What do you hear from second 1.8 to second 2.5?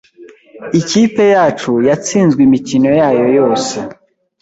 yatsinzwe